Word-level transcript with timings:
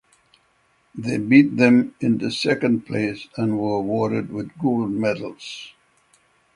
They 0.95 1.19
beat 1.19 1.57
them 1.57 1.93
into 1.99 2.31
second 2.31 2.87
place 2.87 3.27
and 3.37 3.59
were 3.59 3.75
awarded 3.75 4.31
with 4.33 4.57
gold 4.57 4.89
medals. 4.89 5.73